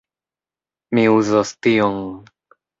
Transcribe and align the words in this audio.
Mi 0.99 1.05
uzos 1.17 1.53
tion. 1.67 2.05